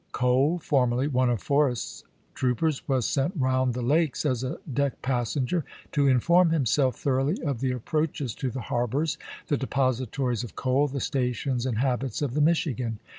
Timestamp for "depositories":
9.57-10.43